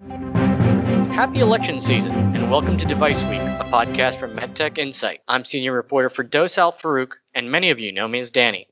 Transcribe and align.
Happy 0.00 1.40
election 1.40 1.82
season, 1.82 2.12
and 2.34 2.50
welcome 2.50 2.78
to 2.78 2.86
Device 2.86 3.20
Week, 3.24 3.42
a 3.42 3.68
podcast 3.70 4.18
from 4.18 4.34
MedTech 4.34 4.78
Insight. 4.78 5.20
I'm 5.28 5.44
senior 5.44 5.72
reporter 5.72 6.08
Ferdous 6.08 6.56
Al-Faruque, 6.56 7.16
and 7.34 7.50
many 7.50 7.68
of 7.68 7.78
you 7.78 7.92
know 7.92 8.08
me 8.08 8.20
as 8.20 8.30
Danny. 8.30 8.66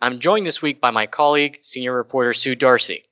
I'm 0.00 0.20
joined 0.20 0.46
this 0.46 0.62
week 0.62 0.80
by 0.80 0.90
my 0.90 1.06
colleague, 1.06 1.58
senior 1.60 1.94
reporter 1.94 2.32
Sue 2.32 2.54
Darcy. 2.54 3.04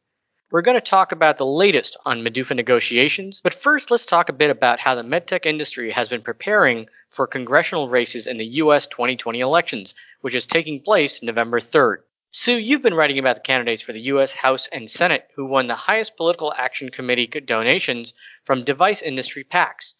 We're 0.50 0.62
going 0.62 0.78
to 0.78 0.80
talk 0.80 1.12
about 1.12 1.36
the 1.36 1.44
latest 1.44 1.98
on 2.06 2.24
MDUFA 2.24 2.56
negotiations, 2.56 3.42
but 3.44 3.52
first 3.52 3.90
let's 3.90 4.06
talk 4.06 4.30
a 4.30 4.32
bit 4.32 4.48
about 4.48 4.80
how 4.80 4.94
the 4.94 5.02
medtech 5.02 5.44
industry 5.44 5.90
has 5.90 6.08
been 6.08 6.22
preparing 6.22 6.86
for 7.10 7.26
congressional 7.26 7.90
races 7.90 8.26
in 8.26 8.38
the 8.38 8.46
U.S. 8.46 8.86
2020 8.86 9.40
elections, 9.40 9.94
which 10.22 10.34
is 10.34 10.46
taking 10.46 10.80
place 10.80 11.22
November 11.22 11.60
3rd. 11.60 11.98
Sue, 12.30 12.58
you've 12.58 12.82
been 12.82 12.92
writing 12.92 13.18
about 13.18 13.36
the 13.36 13.42
candidates 13.42 13.80
for 13.80 13.94
the 13.94 14.02
U.S. 14.12 14.32
House 14.32 14.68
and 14.70 14.90
Senate 14.90 15.28
who 15.34 15.46
won 15.46 15.66
the 15.66 15.74
highest 15.74 16.14
political 16.18 16.52
action 16.52 16.90
committee 16.90 17.26
donations 17.26 18.12
from 18.44 18.66
device 18.66 19.00
industry 19.00 19.44
PACs. 19.44 19.94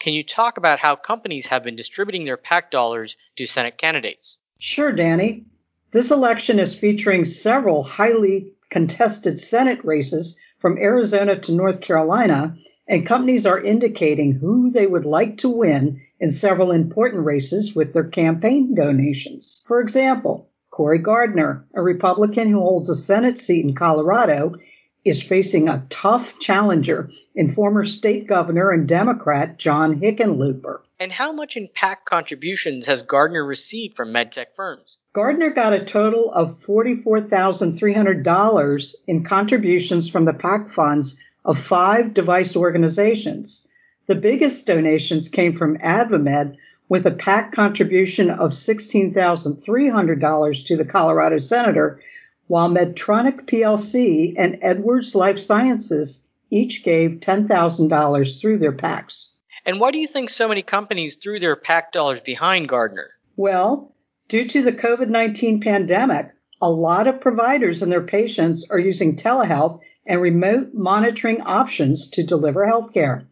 Can 0.00 0.14
you 0.14 0.24
talk 0.24 0.56
about 0.56 0.78
how 0.78 0.96
companies 0.96 1.46
have 1.48 1.62
been 1.62 1.76
distributing 1.76 2.24
their 2.24 2.38
PAC 2.38 2.70
dollars 2.70 3.18
to 3.36 3.44
Senate 3.44 3.76
candidates? 3.76 4.38
Sure, 4.58 4.92
Danny. 4.92 5.44
This 5.90 6.10
election 6.10 6.58
is 6.58 6.74
featuring 6.74 7.26
several 7.26 7.82
highly 7.82 8.50
contested 8.70 9.38
Senate 9.38 9.84
races 9.84 10.38
from 10.60 10.78
Arizona 10.78 11.38
to 11.40 11.52
North 11.52 11.82
Carolina, 11.82 12.56
and 12.88 13.06
companies 13.06 13.44
are 13.44 13.62
indicating 13.62 14.32
who 14.32 14.70
they 14.70 14.86
would 14.86 15.04
like 15.04 15.36
to 15.38 15.50
win 15.50 16.00
in 16.18 16.30
several 16.30 16.70
important 16.70 17.26
races 17.26 17.74
with 17.74 17.92
their 17.92 18.08
campaign 18.08 18.74
donations. 18.74 19.62
For 19.66 19.82
example, 19.82 20.48
Cory 20.74 20.98
Gardner, 20.98 21.64
a 21.74 21.80
Republican 21.80 22.50
who 22.50 22.58
holds 22.58 22.90
a 22.90 22.96
Senate 22.96 23.38
seat 23.38 23.64
in 23.64 23.76
Colorado, 23.76 24.56
is 25.04 25.22
facing 25.22 25.68
a 25.68 25.86
tough 25.88 26.28
challenger 26.40 27.08
in 27.36 27.54
former 27.54 27.86
state 27.86 28.26
governor 28.26 28.72
and 28.72 28.88
Democrat 28.88 29.56
John 29.56 30.00
Hickenlooper. 30.00 30.80
And 30.98 31.12
how 31.12 31.30
much 31.30 31.56
in 31.56 31.68
PAC 31.76 32.06
contributions 32.06 32.88
has 32.88 33.02
Gardner 33.02 33.46
received 33.46 33.94
from 33.94 34.12
medtech 34.12 34.46
firms? 34.56 34.98
Gardner 35.12 35.50
got 35.50 35.74
a 35.74 35.84
total 35.84 36.32
of 36.32 36.58
$44,300 36.66 38.94
in 39.06 39.22
contributions 39.22 40.10
from 40.10 40.24
the 40.24 40.32
PAC 40.32 40.72
funds 40.72 41.20
of 41.44 41.64
five 41.64 42.14
device 42.14 42.56
organizations. 42.56 43.68
The 44.08 44.16
biggest 44.16 44.66
donations 44.66 45.28
came 45.28 45.56
from 45.56 45.78
AdvaMed 45.78 46.56
with 46.88 47.06
a 47.06 47.10
PAC 47.10 47.52
contribution 47.52 48.30
of 48.30 48.50
$16,300 48.50 50.66
to 50.66 50.76
the 50.76 50.84
Colorado 50.84 51.38
senator, 51.38 52.00
while 52.46 52.68
Medtronic 52.68 53.48
PLC 53.48 54.34
and 54.36 54.58
Edwards 54.60 55.14
Lifesciences 55.14 56.28
each 56.50 56.84
gave 56.84 57.20
$10,000 57.20 58.40
through 58.40 58.58
their 58.58 58.72
PACs. 58.72 59.30
And 59.66 59.80
why 59.80 59.90
do 59.90 59.98
you 59.98 60.06
think 60.06 60.28
so 60.28 60.46
many 60.46 60.62
companies 60.62 61.16
threw 61.16 61.40
their 61.40 61.56
PAC 61.56 61.92
dollars 61.92 62.20
behind 62.20 62.68
Gardner? 62.68 63.12
Well, 63.36 63.94
due 64.28 64.46
to 64.48 64.62
the 64.62 64.72
COVID 64.72 65.08
19 65.08 65.60
pandemic, 65.60 66.30
a 66.60 66.68
lot 66.68 67.06
of 67.06 67.20
providers 67.20 67.82
and 67.82 67.90
their 67.90 68.02
patients 68.02 68.66
are 68.70 68.78
using 68.78 69.16
telehealth 69.16 69.80
and 70.06 70.20
remote 70.20 70.74
monitoring 70.74 71.40
options 71.40 72.10
to 72.10 72.22
deliver 72.22 72.66
healthcare. 72.66 73.24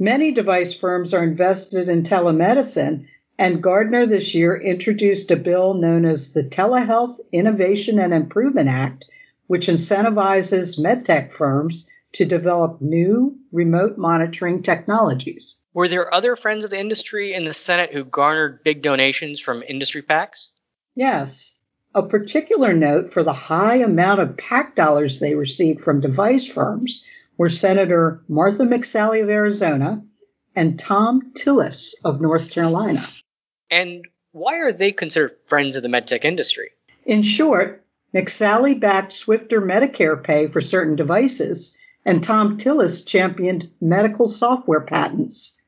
Many 0.00 0.32
device 0.32 0.74
firms 0.74 1.12
are 1.12 1.24
invested 1.24 1.88
in 1.88 2.04
telemedicine, 2.04 3.06
and 3.36 3.62
Gardner 3.62 4.06
this 4.06 4.32
year 4.32 4.56
introduced 4.56 5.30
a 5.32 5.36
bill 5.36 5.74
known 5.74 6.04
as 6.04 6.32
the 6.32 6.44
Telehealth 6.44 7.18
Innovation 7.32 7.98
and 7.98 8.14
Improvement 8.14 8.68
Act, 8.68 9.04
which 9.48 9.66
incentivizes 9.66 10.78
medtech 10.78 11.32
firms 11.32 11.88
to 12.12 12.24
develop 12.24 12.80
new 12.80 13.36
remote 13.50 13.98
monitoring 13.98 14.62
technologies. 14.62 15.58
Were 15.74 15.88
there 15.88 16.14
other 16.14 16.36
friends 16.36 16.64
of 16.64 16.70
the 16.70 16.78
industry 16.78 17.34
in 17.34 17.44
the 17.44 17.52
Senate 17.52 17.92
who 17.92 18.04
garnered 18.04 18.62
big 18.62 18.82
donations 18.82 19.40
from 19.40 19.64
industry 19.64 20.02
PACs? 20.02 20.50
Yes. 20.94 21.56
A 21.94 22.02
particular 22.02 22.72
note 22.72 23.12
for 23.12 23.24
the 23.24 23.32
high 23.32 23.76
amount 23.76 24.20
of 24.20 24.36
PAC 24.36 24.76
dollars 24.76 25.18
they 25.18 25.34
received 25.34 25.82
from 25.82 26.00
device 26.00 26.46
firms 26.46 27.02
were 27.38 27.48
Senator 27.48 28.22
Martha 28.28 28.64
McSally 28.64 29.22
of 29.22 29.30
Arizona 29.30 30.02
and 30.54 30.78
Thom 30.78 31.32
Tillis 31.34 31.94
of 32.04 32.20
North 32.20 32.50
Carolina. 32.50 33.08
And 33.70 34.04
why 34.32 34.56
are 34.56 34.72
they 34.72 34.92
considered 34.92 35.36
friends 35.48 35.76
of 35.76 35.82
the 35.82 35.88
medtech 35.88 36.24
industry? 36.24 36.70
In 37.06 37.22
short, 37.22 37.84
McSally 38.14 38.78
backed 38.78 39.12
swifter 39.12 39.60
Medicare 39.60 40.22
pay 40.22 40.48
for 40.48 40.60
certain 40.60 40.96
devices, 40.96 41.76
and 42.04 42.24
Thom 42.24 42.58
Tillis 42.58 43.06
championed 43.06 43.70
medical 43.80 44.28
software 44.28 44.80
patents. 44.80 45.60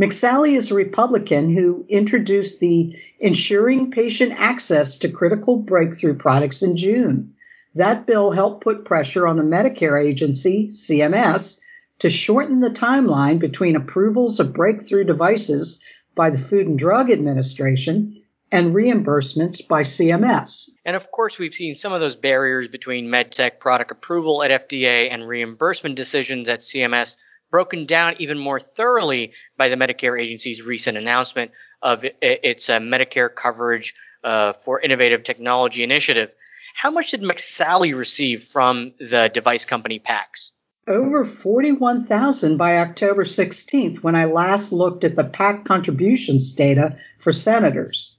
McSally 0.00 0.56
is 0.56 0.70
a 0.70 0.74
Republican 0.74 1.52
who 1.54 1.84
introduced 1.88 2.60
the 2.60 2.96
Ensuring 3.20 3.90
Patient 3.90 4.32
Access 4.36 4.96
to 4.98 5.10
Critical 5.10 5.56
Breakthrough 5.56 6.16
Products 6.16 6.62
in 6.62 6.76
June. 6.76 7.34
That 7.74 8.06
bill 8.06 8.30
helped 8.30 8.64
put 8.64 8.84
pressure 8.84 9.26
on 9.26 9.36
the 9.36 9.42
Medicare 9.42 10.02
agency, 10.04 10.68
CMS, 10.72 11.60
to 12.00 12.10
shorten 12.10 12.60
the 12.60 12.70
timeline 12.70 13.38
between 13.38 13.76
approvals 13.76 14.40
of 14.40 14.52
breakthrough 14.52 15.04
devices 15.04 15.80
by 16.14 16.30
the 16.30 16.38
Food 16.38 16.66
and 16.66 16.78
Drug 16.78 17.10
Administration 17.10 18.22
and 18.50 18.74
reimbursements 18.74 19.66
by 19.66 19.82
CMS. 19.82 20.70
And 20.84 20.96
of 20.96 21.10
course, 21.10 21.38
we've 21.38 21.54
seen 21.54 21.74
some 21.74 21.92
of 21.92 22.00
those 22.00 22.16
barriers 22.16 22.68
between 22.68 23.08
medtech 23.08 23.58
product 23.60 23.90
approval 23.90 24.42
at 24.42 24.68
FDA 24.68 25.12
and 25.12 25.28
reimbursement 25.28 25.96
decisions 25.96 26.48
at 26.48 26.60
CMS 26.60 27.16
broken 27.50 27.86
down 27.86 28.14
even 28.18 28.38
more 28.38 28.60
thoroughly 28.60 29.32
by 29.56 29.68
the 29.68 29.76
Medicare 29.76 30.20
agency's 30.20 30.62
recent 30.62 30.96
announcement 30.96 31.50
of 31.82 32.04
its 32.20 32.68
uh, 32.68 32.78
Medicare 32.78 33.34
coverage 33.34 33.94
uh, 34.24 34.54
for 34.64 34.80
innovative 34.80 35.24
technology 35.24 35.82
initiative. 35.82 36.30
How 36.78 36.90
much 36.92 37.10
did 37.10 37.22
McSally 37.22 37.92
receive 37.92 38.44
from 38.44 38.92
the 39.00 39.28
device 39.34 39.64
company 39.64 39.98
PACs? 39.98 40.52
Over 40.86 41.24
41,000 41.24 42.56
by 42.56 42.78
October 42.78 43.24
16th 43.24 44.04
when 44.04 44.14
I 44.14 44.26
last 44.26 44.70
looked 44.70 45.02
at 45.02 45.16
the 45.16 45.24
PAC 45.24 45.64
contributions 45.64 46.52
data 46.52 46.96
for 47.18 47.32
senators. 47.32 48.12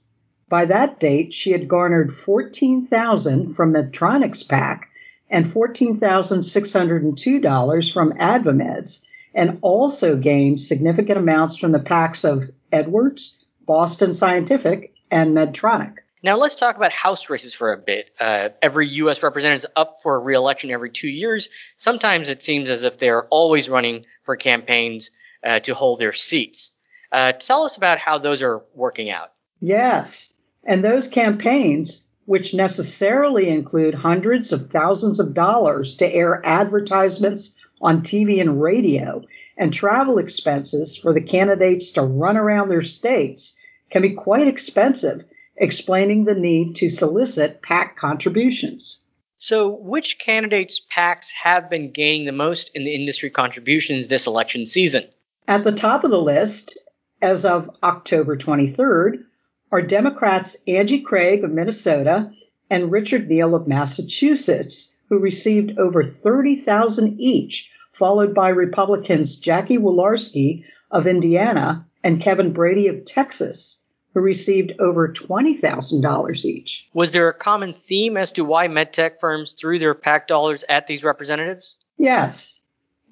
By 0.50 0.66
that 0.66 1.00
date, 1.00 1.32
she 1.32 1.52
had 1.52 1.68
garnered 1.68 2.14
14,000 2.14 3.54
from 3.54 3.72
Medtronic's 3.72 4.42
PAC 4.42 4.90
and 5.30 5.46
$14,602 5.46 7.92
from 7.94 8.12
AdvaMed's 8.12 9.00
and 9.34 9.56
also 9.62 10.16
gained 10.16 10.60
significant 10.60 11.16
amounts 11.16 11.56
from 11.56 11.72
the 11.72 11.78
PACs 11.78 12.26
of 12.26 12.50
Edwards, 12.70 13.42
Boston 13.64 14.12
Scientific, 14.12 14.92
and 15.10 15.34
Medtronic. 15.34 15.94
Now 16.22 16.36
let's 16.36 16.54
talk 16.54 16.76
about 16.76 16.92
House 16.92 17.30
races 17.30 17.54
for 17.54 17.72
a 17.72 17.78
bit. 17.78 18.10
Uh, 18.20 18.50
every 18.60 18.88
U.S. 18.88 19.22
representative 19.22 19.64
is 19.64 19.70
up 19.74 19.98
for 20.02 20.20
re-election 20.20 20.70
every 20.70 20.90
two 20.90 21.08
years. 21.08 21.48
Sometimes 21.78 22.28
it 22.28 22.42
seems 22.42 22.68
as 22.68 22.84
if 22.84 22.98
they're 22.98 23.26
always 23.28 23.68
running 23.70 24.04
for 24.24 24.36
campaigns 24.36 25.10
uh, 25.44 25.60
to 25.60 25.74
hold 25.74 25.98
their 25.98 26.12
seats. 26.12 26.72
Uh, 27.10 27.32
tell 27.32 27.64
us 27.64 27.76
about 27.76 27.98
how 27.98 28.18
those 28.18 28.42
are 28.42 28.62
working 28.74 29.10
out. 29.10 29.32
Yes, 29.60 30.34
and 30.64 30.84
those 30.84 31.08
campaigns, 31.08 32.04
which 32.26 32.52
necessarily 32.54 33.48
include 33.48 33.94
hundreds 33.94 34.52
of 34.52 34.70
thousands 34.70 35.20
of 35.20 35.34
dollars 35.34 35.96
to 35.96 36.06
air 36.06 36.44
advertisements 36.44 37.56
on 37.80 38.02
TV 38.02 38.40
and 38.40 38.60
radio, 38.60 39.22
and 39.56 39.72
travel 39.72 40.18
expenses 40.18 40.96
for 40.96 41.14
the 41.14 41.20
candidates 41.20 41.92
to 41.92 42.02
run 42.02 42.36
around 42.36 42.68
their 42.68 42.82
states 42.82 43.56
can 43.90 44.02
be 44.02 44.14
quite 44.14 44.46
expensive, 44.46 45.24
explaining 45.60 46.24
the 46.24 46.34
need 46.34 46.74
to 46.74 46.90
solicit 46.90 47.62
PAC 47.62 47.96
contributions. 47.96 49.02
So, 49.36 49.68
which 49.68 50.18
candidates' 50.18 50.80
PACs 50.94 51.30
have 51.30 51.70
been 51.70 51.92
gaining 51.92 52.26
the 52.26 52.32
most 52.32 52.70
in 52.74 52.84
the 52.84 52.94
industry 52.94 53.30
contributions 53.30 54.08
this 54.08 54.26
election 54.26 54.66
season? 54.66 55.04
At 55.46 55.64
the 55.64 55.72
top 55.72 56.02
of 56.02 56.10
the 56.10 56.20
list, 56.20 56.78
as 57.22 57.44
of 57.44 57.70
October 57.82 58.36
23rd, 58.36 59.24
are 59.72 59.82
Democrats 59.82 60.56
Angie 60.66 61.00
Craig 61.00 61.44
of 61.44 61.52
Minnesota 61.52 62.32
and 62.70 62.90
Richard 62.90 63.28
Neal 63.28 63.54
of 63.54 63.68
Massachusetts, 63.68 64.92
who 65.08 65.18
received 65.18 65.78
over 65.78 66.02
30,000 66.02 67.20
each, 67.20 67.70
followed 67.92 68.34
by 68.34 68.48
Republicans 68.48 69.36
Jackie 69.36 69.78
Walorski 69.78 70.64
of 70.90 71.06
Indiana 71.06 71.86
and 72.02 72.22
Kevin 72.22 72.52
Brady 72.52 72.88
of 72.88 73.04
Texas, 73.04 73.79
who 74.14 74.20
received 74.20 74.72
over 74.80 75.08
$20,000 75.08 76.44
each. 76.44 76.88
Was 76.94 77.12
there 77.12 77.28
a 77.28 77.34
common 77.34 77.74
theme 77.74 78.16
as 78.16 78.32
to 78.32 78.44
why 78.44 78.68
medtech 78.68 79.20
firms 79.20 79.54
threw 79.58 79.78
their 79.78 79.94
PAC 79.94 80.26
dollars 80.26 80.64
at 80.68 80.86
these 80.86 81.04
representatives? 81.04 81.76
Yes. 81.96 82.58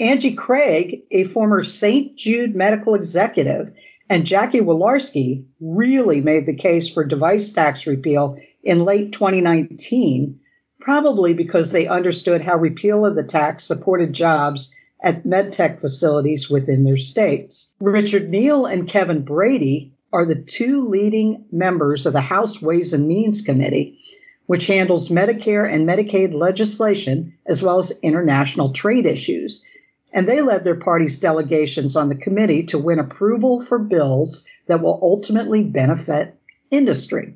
Angie 0.01 0.35
Craig, 0.35 1.03
a 1.11 1.25
former 1.29 1.65
St. 1.65 2.17
Jude 2.17 2.55
medical 2.55 2.95
executive, 2.95 3.73
and 4.11 4.25
Jackie 4.25 4.61
Walorski 4.61 5.45
really 5.61 6.21
made 6.21 6.47
the 6.47 6.55
case 6.55 6.89
for 6.89 7.05
device 7.05 7.53
tax 7.53 7.87
repeal 7.87 8.39
in 8.63 8.85
late 8.85 9.13
2019 9.13 10.41
probably 10.81 11.35
because 11.35 11.73
they 11.73 11.87
understood 11.87 12.41
how 12.41 12.57
repeal 12.57 13.05
of 13.05 13.15
the 13.15 13.23
tax 13.23 13.67
supported 13.67 14.13
jobs 14.13 14.75
at 15.03 15.25
medtech 15.25 15.81
facilities 15.81 16.49
within 16.49 16.85
their 16.85 16.97
states. 16.97 17.73
Richard 17.81 18.31
Neal 18.31 18.67
and 18.67 18.89
Kevin 18.89 19.23
Brady 19.23 19.93
are 20.13 20.25
the 20.25 20.35
two 20.35 20.89
leading 20.89 21.45
members 21.53 22.07
of 22.07 22.13
the 22.13 22.21
House 22.21 22.63
Ways 22.63 22.93
and 22.93 23.07
Means 23.07 23.43
Committee, 23.43 23.99
which 24.47 24.67
handles 24.67 25.11
Medicare 25.11 25.71
and 25.71 25.87
Medicaid 25.87 26.33
legislation 26.33 27.35
as 27.47 27.63
well 27.63 27.79
as 27.79 27.93
international 28.03 28.73
trade 28.73 29.05
issues. 29.05 29.67
And 30.13 30.27
they 30.27 30.41
led 30.41 30.65
their 30.65 30.75
party's 30.75 31.21
delegations 31.21 31.95
on 31.95 32.09
the 32.09 32.15
committee 32.15 32.63
to 32.65 32.79
win 32.79 32.99
approval 32.99 33.61
for 33.61 33.79
bills 33.79 34.47
that 34.67 34.81
will 34.81 34.99
ultimately 35.03 35.63
benefit 35.63 36.35
industry. 36.71 37.35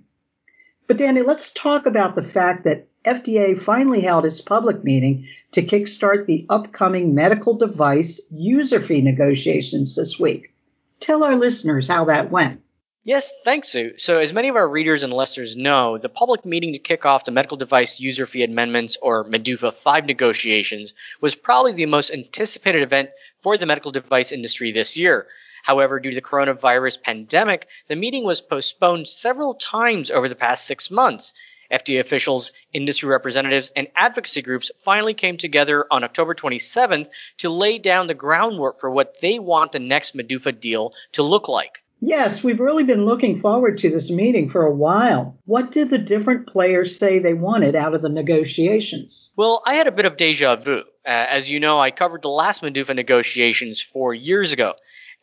But 0.86 0.96
Danny, 0.96 1.22
let's 1.22 1.52
talk 1.52 1.84
about 1.84 2.14
the 2.14 2.22
fact 2.22 2.64
that 2.64 2.86
FDA 3.04 3.62
finally 3.62 4.00
held 4.00 4.24
its 4.24 4.40
public 4.40 4.82
meeting 4.82 5.26
to 5.52 5.62
kickstart 5.62 6.24
the 6.24 6.46
upcoming 6.48 7.14
medical 7.14 7.58
device 7.58 8.20
user 8.30 8.80
fee 8.80 9.02
negotiations 9.02 9.96
this 9.96 10.18
week. 10.18 10.54
Tell 11.00 11.24
our 11.24 11.36
listeners 11.36 11.88
how 11.88 12.06
that 12.06 12.30
went. 12.30 12.61
Yes, 13.04 13.34
thanks, 13.44 13.68
Sue. 13.70 13.98
So, 13.98 14.20
as 14.20 14.32
many 14.32 14.46
of 14.48 14.54
our 14.54 14.68
readers 14.68 15.02
and 15.02 15.12
listeners 15.12 15.56
know, 15.56 15.98
the 15.98 16.08
public 16.08 16.44
meeting 16.44 16.72
to 16.72 16.78
kick 16.78 17.04
off 17.04 17.24
the 17.24 17.32
medical 17.32 17.56
device 17.56 17.98
user 17.98 18.28
fee 18.28 18.44
amendments, 18.44 18.96
or 19.02 19.24
MDUFA 19.24 19.74
5 19.74 20.06
negotiations, 20.06 20.94
was 21.20 21.34
probably 21.34 21.72
the 21.72 21.86
most 21.86 22.12
anticipated 22.12 22.80
event 22.80 23.10
for 23.42 23.58
the 23.58 23.66
medical 23.66 23.90
device 23.90 24.30
industry 24.30 24.70
this 24.70 24.96
year. 24.96 25.26
However, 25.64 25.98
due 25.98 26.10
to 26.10 26.14
the 26.14 26.22
coronavirus 26.22 27.02
pandemic, 27.02 27.66
the 27.88 27.96
meeting 27.96 28.22
was 28.22 28.40
postponed 28.40 29.08
several 29.08 29.54
times 29.54 30.08
over 30.08 30.28
the 30.28 30.36
past 30.36 30.64
six 30.64 30.88
months. 30.88 31.34
FDA 31.72 31.98
officials, 31.98 32.52
industry 32.72 33.08
representatives, 33.08 33.72
and 33.74 33.88
advocacy 33.96 34.42
groups 34.42 34.70
finally 34.84 35.14
came 35.14 35.36
together 35.36 35.86
on 35.90 36.04
October 36.04 36.36
27th 36.36 37.08
to 37.38 37.50
lay 37.50 37.78
down 37.78 38.06
the 38.06 38.14
groundwork 38.14 38.78
for 38.78 38.92
what 38.92 39.20
they 39.20 39.40
want 39.40 39.72
the 39.72 39.80
next 39.80 40.16
MDUFA 40.16 40.60
deal 40.60 40.94
to 41.10 41.24
look 41.24 41.48
like. 41.48 41.81
Yes, 42.04 42.42
we've 42.42 42.58
really 42.58 42.82
been 42.82 43.06
looking 43.06 43.40
forward 43.40 43.78
to 43.78 43.90
this 43.90 44.10
meeting 44.10 44.50
for 44.50 44.66
a 44.66 44.74
while. 44.74 45.38
What 45.44 45.70
did 45.70 45.88
the 45.88 45.98
different 45.98 46.48
players 46.48 46.98
say 46.98 47.20
they 47.20 47.32
wanted 47.32 47.76
out 47.76 47.94
of 47.94 48.02
the 48.02 48.08
negotiations? 48.08 49.32
Well, 49.36 49.62
I 49.64 49.74
had 49.74 49.86
a 49.86 49.92
bit 49.92 50.04
of 50.04 50.16
deja 50.16 50.56
vu. 50.56 50.80
Uh, 50.80 50.82
as 51.06 51.48
you 51.48 51.60
know, 51.60 51.78
I 51.78 51.92
covered 51.92 52.22
the 52.22 52.28
last 52.28 52.60
MDUFA 52.60 52.96
negotiations 52.96 53.80
four 53.80 54.14
years 54.14 54.52
ago. 54.52 54.74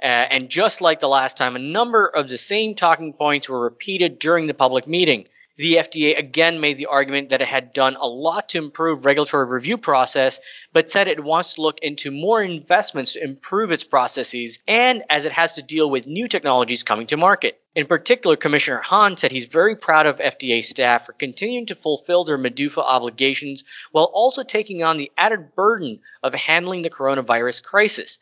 Uh, 0.02 0.06
and 0.06 0.48
just 0.48 0.80
like 0.80 1.02
the 1.02 1.10
last 1.10 1.36
time, 1.36 1.58
a 1.58 1.60
number 1.60 2.08
of 2.08 2.30
the 2.30 2.38
same 2.38 2.76
talking 2.76 3.12
points 3.12 3.50
were 3.50 3.60
repeated 3.60 4.18
during 4.18 4.48
the 4.48 4.54
public 4.54 4.88
meeting 4.88 5.26
the 5.60 5.76
FDA 5.76 6.18
again 6.18 6.62
made 6.62 6.78
the 6.78 6.86
argument 6.86 7.32
that 7.32 7.42
it 7.42 7.48
had 7.50 7.74
done 7.74 7.98
a 8.00 8.08
lot 8.08 8.48
to 8.48 8.58
improve 8.58 9.04
regulatory 9.04 9.46
review 9.46 9.78
process, 9.78 10.40
but 10.72 10.90
said 10.90 11.10
it 11.10 11.22
wants 11.22 11.56
to 11.56 11.62
look 11.62 11.80
into 11.82 12.12
more 12.12 12.42
investments 12.42 13.12
to 13.12 13.24
improve 13.26 13.70
its 13.70 13.84
processes 13.84 14.60
and 14.70 15.04
as 15.10 15.26
it 15.26 15.34
has 15.34 15.52
to 15.52 15.62
deal 15.62 15.90
with 15.90 16.08
new 16.08 16.30
technologies 16.30 16.84
coming 16.84 17.08
to 17.08 17.18
market. 17.18 17.60
In 17.76 17.88
particular, 17.88 18.38
Commissioner 18.38 18.80
Hahn 18.80 19.18
said 19.18 19.34
he's 19.34 19.48
very 19.48 19.76
proud 19.76 20.06
of 20.06 20.20
FDA 20.20 20.64
staff 20.64 21.06
for 21.06 21.12
continuing 21.12 21.66
to 21.66 21.76
fulfill 21.76 22.24
their 22.24 22.38
MDUFA 22.38 22.78
obligations 22.78 23.66
while 23.92 24.10
also 24.14 24.44
taking 24.44 24.82
on 24.82 24.96
the 24.96 25.12
added 25.18 25.56
burden 25.56 26.00
of 26.24 26.34
handling 26.34 26.84
the 26.84 26.90
coronavirus 26.90 27.64
crisis. 27.64 28.18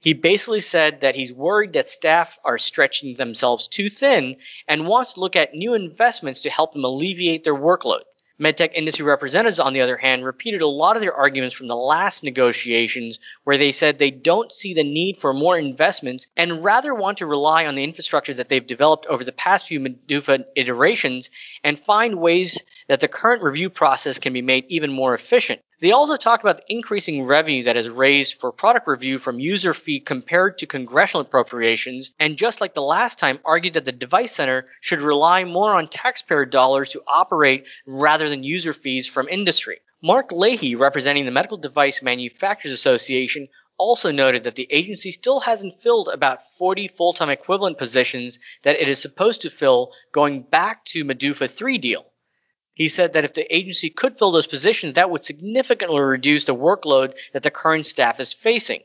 He 0.00 0.12
basically 0.12 0.60
said 0.60 1.00
that 1.00 1.16
he's 1.16 1.32
worried 1.32 1.72
that 1.72 1.88
staff 1.88 2.38
are 2.44 2.58
stretching 2.58 3.16
themselves 3.16 3.66
too 3.66 3.88
thin 3.88 4.36
and 4.68 4.86
wants 4.86 5.14
to 5.14 5.20
look 5.20 5.36
at 5.36 5.54
new 5.54 5.74
investments 5.74 6.42
to 6.42 6.50
help 6.50 6.74
them 6.74 6.84
alleviate 6.84 7.44
their 7.44 7.54
workload. 7.54 8.02
MedTech 8.38 8.74
industry 8.74 9.06
representatives, 9.06 9.58
on 9.58 9.72
the 9.72 9.80
other 9.80 9.96
hand, 9.96 10.22
repeated 10.22 10.60
a 10.60 10.66
lot 10.66 10.94
of 10.94 11.00
their 11.00 11.14
arguments 11.14 11.56
from 11.56 11.68
the 11.68 11.74
last 11.74 12.22
negotiations 12.22 13.18
where 13.44 13.56
they 13.56 13.72
said 13.72 13.98
they 13.98 14.10
don't 14.10 14.52
see 14.52 14.74
the 14.74 14.84
need 14.84 15.16
for 15.16 15.32
more 15.32 15.58
investments 15.58 16.26
and 16.36 16.62
rather 16.62 16.94
want 16.94 17.16
to 17.18 17.26
rely 17.26 17.64
on 17.64 17.74
the 17.74 17.84
infrastructure 17.84 18.34
that 18.34 18.50
they've 18.50 18.66
developed 18.66 19.06
over 19.06 19.24
the 19.24 19.32
past 19.32 19.66
few 19.66 19.80
MDUFA 19.80 20.44
iterations 20.54 21.30
and 21.64 21.80
find 21.80 22.20
ways 22.20 22.62
that 22.88 23.00
the 23.00 23.08
current 23.08 23.42
review 23.42 23.70
process 23.70 24.18
can 24.18 24.34
be 24.34 24.42
made 24.42 24.66
even 24.68 24.92
more 24.92 25.14
efficient. 25.14 25.62
They 25.78 25.92
also 25.92 26.16
talked 26.16 26.42
about 26.42 26.56
the 26.56 26.72
increasing 26.72 27.24
revenue 27.24 27.64
that 27.64 27.76
is 27.76 27.90
raised 27.90 28.40
for 28.40 28.50
product 28.50 28.88
review 28.88 29.18
from 29.18 29.38
user 29.38 29.74
fee 29.74 30.00
compared 30.00 30.56
to 30.58 30.66
congressional 30.66 31.20
appropriations, 31.20 32.12
and 32.18 32.38
just 32.38 32.62
like 32.62 32.72
the 32.72 32.80
last 32.80 33.18
time, 33.18 33.40
argued 33.44 33.74
that 33.74 33.84
the 33.84 33.92
Device 33.92 34.32
Center 34.32 34.68
should 34.80 35.02
rely 35.02 35.44
more 35.44 35.74
on 35.74 35.88
taxpayer 35.88 36.46
dollars 36.46 36.88
to 36.90 37.02
operate 37.06 37.66
rather 37.86 38.30
than 38.30 38.42
user 38.42 38.72
fees 38.72 39.06
from 39.06 39.28
industry. 39.28 39.80
Mark 40.02 40.32
Leahy, 40.32 40.74
representing 40.74 41.26
the 41.26 41.30
Medical 41.30 41.58
Device 41.58 42.00
Manufacturers 42.00 42.72
Association, 42.72 43.46
also 43.76 44.10
noted 44.10 44.44
that 44.44 44.54
the 44.54 44.68
agency 44.70 45.10
still 45.10 45.40
hasn't 45.40 45.82
filled 45.82 46.08
about 46.08 46.40
40 46.56 46.88
full 46.88 47.12
time 47.12 47.28
equivalent 47.28 47.76
positions 47.76 48.38
that 48.62 48.80
it 48.80 48.88
is 48.88 48.98
supposed 48.98 49.42
to 49.42 49.50
fill 49.50 49.92
going 50.12 50.40
back 50.40 50.86
to 50.86 51.04
MDUFA 51.04 51.50
3 51.50 51.76
deal. 51.76 52.06
He 52.76 52.88
said 52.88 53.14
that 53.14 53.24
if 53.24 53.32
the 53.32 53.56
agency 53.56 53.88
could 53.88 54.18
fill 54.18 54.32
those 54.32 54.46
positions, 54.46 54.94
that 54.94 55.10
would 55.10 55.24
significantly 55.24 55.98
reduce 55.98 56.44
the 56.44 56.54
workload 56.54 57.14
that 57.32 57.42
the 57.42 57.50
current 57.50 57.86
staff 57.86 58.20
is 58.20 58.34
facing. 58.34 58.82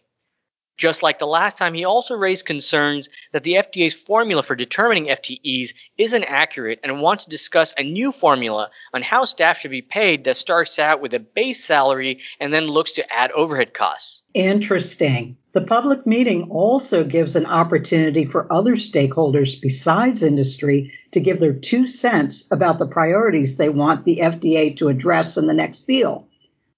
Just 0.82 1.04
like 1.04 1.20
the 1.20 1.28
last 1.28 1.60
time, 1.60 1.76
he 1.76 1.86
also 1.86 2.16
raised 2.16 2.48
concerns 2.48 3.08
that 3.34 3.44
the 3.44 3.54
FDA's 3.54 3.94
formula 3.94 4.42
for 4.42 4.56
determining 4.56 5.10
FTEs 5.10 5.76
isn't 6.00 6.24
accurate 6.24 6.80
and 6.84 7.04
wants 7.04 7.26
to 7.26 7.30
discuss 7.30 7.72
a 7.78 7.84
new 7.84 8.12
formula 8.12 8.72
on 8.92 9.04
how 9.04 9.26
staff 9.26 9.60
should 9.60 9.70
be 9.70 9.84
paid 9.84 10.24
that 10.24 10.38
starts 10.38 10.80
out 10.80 11.00
with 11.00 11.14
a 11.14 11.20
base 11.20 11.64
salary 11.64 12.22
and 12.40 12.52
then 12.52 12.66
looks 12.66 12.94
to 12.94 13.14
add 13.14 13.30
overhead 13.34 13.76
costs. 13.76 14.24
Interesting. 14.34 15.38
The 15.54 15.62
public 15.62 16.08
meeting 16.08 16.48
also 16.50 17.04
gives 17.04 17.36
an 17.36 17.46
opportunity 17.46 18.26
for 18.26 18.52
other 18.52 18.76
stakeholders 18.76 19.62
besides 19.62 20.24
industry 20.24 20.92
to 21.12 21.20
give 21.20 21.40
their 21.40 21.54
two 21.54 21.86
cents 21.86 22.48
about 22.50 22.80
the 22.80 22.88
priorities 22.88 23.56
they 23.58 23.70
want 23.70 24.04
the 24.04 24.18
FDA 24.18 24.76
to 24.78 24.90
address 24.90 25.38
in 25.38 25.46
the 25.46 25.54
next 25.54 25.84
deal. 25.84 26.28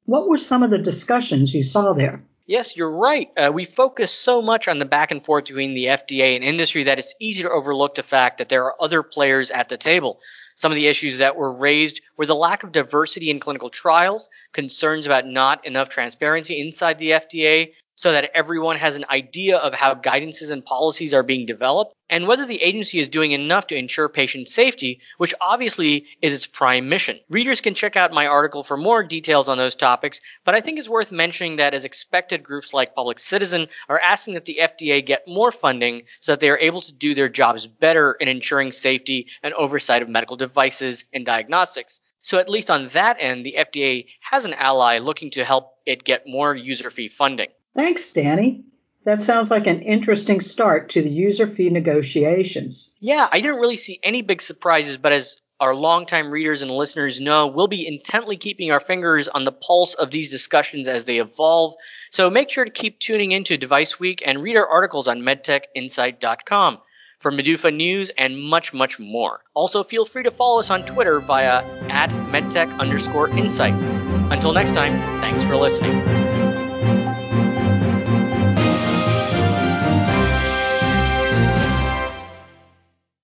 What 0.03 0.27
were 0.27 0.37
some 0.37 0.61
of 0.61 0.71
the 0.71 0.77
discussions 0.77 1.53
you 1.53 1.63
saw 1.63 1.93
there? 1.93 2.21
Yes, 2.45 2.75
you're 2.75 2.91
right. 2.91 3.29
Uh, 3.37 3.51
we 3.53 3.63
focus 3.63 4.11
so 4.11 4.41
much 4.41 4.67
on 4.67 4.77
the 4.79 4.85
back 4.85 5.11
and 5.11 5.23
forth 5.23 5.45
between 5.45 5.73
the 5.73 5.85
FDA 5.85 6.35
and 6.35 6.43
industry 6.43 6.83
that 6.83 6.99
it's 6.99 7.15
easy 7.19 7.41
to 7.43 7.49
overlook 7.49 7.95
the 7.95 8.03
fact 8.03 8.37
that 8.37 8.49
there 8.49 8.65
are 8.65 8.75
other 8.81 9.01
players 9.01 9.49
at 9.49 9.69
the 9.69 9.77
table. 9.77 10.19
Some 10.55 10.71
of 10.71 10.75
the 10.75 10.87
issues 10.87 11.19
that 11.19 11.37
were 11.37 11.53
raised 11.53 12.01
were 12.17 12.25
the 12.25 12.35
lack 12.35 12.63
of 12.63 12.73
diversity 12.73 13.29
in 13.29 13.39
clinical 13.39 13.69
trials, 13.69 14.27
concerns 14.51 15.05
about 15.05 15.25
not 15.25 15.65
enough 15.65 15.87
transparency 15.87 16.59
inside 16.59 16.99
the 16.99 17.11
FDA, 17.11 17.71
so 17.95 18.11
that 18.11 18.31
everyone 18.33 18.77
has 18.77 18.95
an 18.95 19.05
idea 19.09 19.57
of 19.57 19.73
how 19.73 19.93
guidances 19.93 20.51
and 20.51 20.65
policies 20.65 21.13
are 21.13 21.23
being 21.23 21.45
developed, 21.45 21.93
and 22.09 22.27
whether 22.27 22.45
the 22.45 22.61
agency 22.61 22.99
is 22.99 23.09
doing 23.09 23.31
enough 23.31 23.67
to 23.67 23.75
ensure 23.75 24.09
patient 24.09 24.49
safety, 24.49 24.99
which 25.17 25.33
obviously 25.41 26.05
is 26.21 26.33
its 26.33 26.45
prime 26.45 26.89
mission. 26.89 27.19
Readers 27.29 27.61
can 27.61 27.75
check 27.75 27.95
out 27.95 28.11
my 28.11 28.25
article 28.25 28.63
for 28.63 28.77
more 28.77 29.03
details 29.03 29.47
on 29.49 29.57
those 29.57 29.75
topics, 29.75 30.19
but 30.43 30.55
I 30.55 30.61
think 30.61 30.79
it's 30.79 30.89
worth 30.89 31.11
mentioning 31.11 31.57
that 31.57 31.73
as 31.73 31.85
expected, 31.85 32.43
groups 32.43 32.73
like 32.73 32.95
Public 32.95 33.19
Citizen 33.19 33.67
are 33.89 33.99
asking 33.99 34.33
that 34.35 34.45
the 34.45 34.59
FDA 34.61 35.05
get 35.05 35.27
more 35.27 35.51
funding 35.51 36.03
so 36.19 36.33
that 36.33 36.39
they 36.39 36.49
are 36.49 36.59
able 36.59 36.81
to 36.81 36.91
do 36.91 37.13
their 37.13 37.29
jobs 37.29 37.67
better 37.67 38.13
in 38.13 38.27
ensuring 38.27 38.71
safety 38.71 39.27
and 39.41 39.53
oversight 39.53 40.01
of 40.01 40.09
medical 40.09 40.37
devices 40.37 41.05
and 41.13 41.25
diagnostics. 41.25 42.01
So 42.19 42.37
at 42.37 42.49
least 42.49 42.71
on 42.71 42.89
that 42.93 43.17
end, 43.19 43.45
the 43.45 43.55
FDA 43.59 44.05
has 44.31 44.45
an 44.45 44.53
ally 44.53 44.99
looking 44.99 45.31
to 45.31 45.43
help 45.43 45.73
it 45.85 46.03
get 46.05 46.25
more 46.25 46.55
user 46.55 46.89
fee 46.89 47.09
funding. 47.09 47.49
Thanks, 47.75 48.11
Danny. 48.11 48.63
That 49.05 49.21
sounds 49.21 49.51
like 49.51 49.67
an 49.67 49.81
interesting 49.81 50.39
start 50.39 50.89
to 50.91 51.01
the 51.01 51.09
user 51.09 51.47
fee 51.47 51.69
negotiations. 51.69 52.91
Yeah, 52.99 53.27
I 53.31 53.41
didn't 53.41 53.59
really 53.59 53.75
see 53.75 53.99
any 54.01 54.21
big 54.21 54.41
surprises, 54.41 54.95
but 54.95 55.11
as 55.11 55.37
our 55.59 55.75
longtime 55.75 56.31
readers 56.31 56.61
and 56.61 56.71
listeners 56.71 57.19
know, 57.19 57.47
we'll 57.47 57.67
be 57.67 57.87
intently 57.87 58.37
keeping 58.37 58.71
our 58.71 58.79
fingers 58.79 59.27
on 59.27 59.45
the 59.45 59.51
pulse 59.51 59.93
of 59.95 60.11
these 60.11 60.29
discussions 60.29 60.87
as 60.87 61.05
they 61.05 61.19
evolve. 61.19 61.75
So 62.11 62.29
make 62.29 62.49
sure 62.49 62.65
to 62.65 62.71
keep 62.71 62.99
tuning 62.99 63.31
into 63.31 63.57
Device 63.57 63.99
Week 63.99 64.21
and 64.25 64.41
read 64.41 64.55
our 64.55 64.67
articles 64.67 65.07
on 65.07 65.19
medtechinsight.com 65.19 66.79
for 67.19 67.31
MDUFA 67.31 67.73
news 67.73 68.11
and 68.17 68.41
much, 68.41 68.73
much 68.73 68.99
more. 68.99 69.41
Also, 69.53 69.83
feel 69.83 70.05
free 70.05 70.23
to 70.23 70.31
follow 70.31 70.59
us 70.59 70.69
on 70.69 70.85
Twitter 70.85 71.19
via 71.21 71.63
at 71.89 72.09
medtech 72.31 72.77
underscore 72.79 73.29
insight. 73.29 73.73
Until 74.31 74.53
next 74.53 74.73
time, 74.73 74.93
thanks 75.21 75.43
for 75.43 75.55
listening. 75.55 76.22